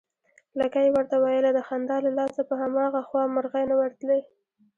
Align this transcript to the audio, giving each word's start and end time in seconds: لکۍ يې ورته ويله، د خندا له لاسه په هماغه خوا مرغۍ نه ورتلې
لکۍ 0.59 0.83
يې 0.87 0.93
ورته 0.95 1.15
ويله، 1.23 1.49
د 1.53 1.59
خندا 1.67 1.97
له 2.05 2.11
لاسه 2.19 2.41
په 2.49 2.53
هماغه 2.61 3.01
خوا 3.07 3.23
مرغۍ 3.35 3.63
نه 3.71 3.75
ورتلې 3.81 4.19